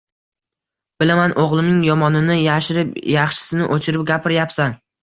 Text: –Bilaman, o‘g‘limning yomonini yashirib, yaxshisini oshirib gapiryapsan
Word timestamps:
–Bilaman, 1.03 1.35
o‘g‘limning 1.43 1.85
yomonini 1.89 2.41
yashirib, 2.41 2.99
yaxshisini 3.21 3.73
oshirib 3.79 4.13
gapiryapsan 4.15 4.81